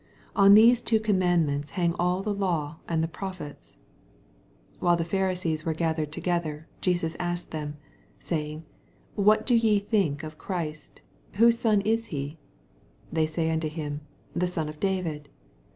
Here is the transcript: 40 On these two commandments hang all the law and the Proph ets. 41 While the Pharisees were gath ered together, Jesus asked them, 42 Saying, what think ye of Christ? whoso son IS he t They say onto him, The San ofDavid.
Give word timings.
40 0.33 0.35
On 0.37 0.53
these 0.55 0.81
two 0.81 0.99
commandments 0.99 1.69
hang 1.77 1.93
all 1.99 2.23
the 2.23 2.33
law 2.33 2.79
and 2.89 3.03
the 3.03 3.07
Proph 3.07 3.39
ets. 3.39 3.73
41 4.79 4.83
While 4.83 4.95
the 4.97 5.05
Pharisees 5.05 5.63
were 5.63 5.75
gath 5.75 5.97
ered 5.97 6.09
together, 6.09 6.67
Jesus 6.81 7.15
asked 7.19 7.51
them, 7.51 7.77
42 8.17 8.17
Saying, 8.25 8.65
what 9.13 9.45
think 9.45 9.63
ye 9.93 10.17
of 10.25 10.39
Christ? 10.39 11.01
whoso 11.33 11.55
son 11.55 11.81
IS 11.81 12.07
he 12.07 12.29
t 12.31 12.37
They 13.13 13.27
say 13.27 13.51
onto 13.51 13.69
him, 13.69 14.01
The 14.35 14.47
San 14.47 14.65
ofDavid. 14.73 15.25